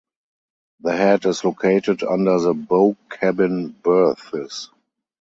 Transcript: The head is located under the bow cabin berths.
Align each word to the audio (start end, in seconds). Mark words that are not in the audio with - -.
The 0.79 0.97
head 0.97 1.27
is 1.27 1.43
located 1.43 2.01
under 2.01 2.39
the 2.39 2.55
bow 2.55 2.97
cabin 3.11 3.67
berths. 3.83 4.71